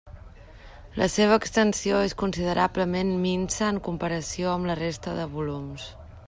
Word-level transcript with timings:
La 1.01 1.07
seva 1.15 1.35
extensió 1.41 1.99
és 2.05 2.15
considerablement 2.21 3.13
minsa 3.27 3.69
en 3.75 3.79
comparació 3.89 4.53
amb 4.55 4.71
la 4.71 4.79
resta 4.81 5.15
de 5.21 5.29
volums. 5.37 5.87